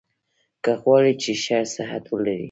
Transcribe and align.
که 0.63 0.71
غواړی 0.81 1.13
چي 1.21 1.33
ښه 1.43 1.57
صحت 1.75 2.03
ولرئ؟ 2.07 2.39